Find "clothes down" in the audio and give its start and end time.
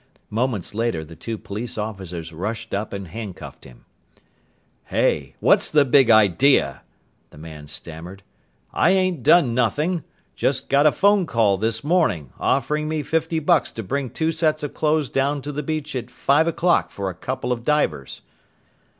14.73-15.39